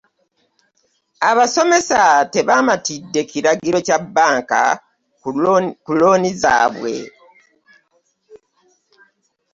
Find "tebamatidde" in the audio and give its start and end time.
2.33-3.21